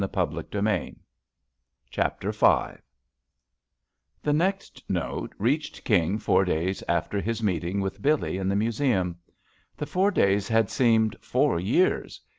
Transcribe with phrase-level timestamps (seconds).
[0.03, 0.95] S JUST SWEETHEARTS
[1.91, 2.79] Chapter V
[4.23, 9.17] THE next note reached King four days after his meeting with Billee in the Museum.
[9.77, 12.19] The four days had seemed four years.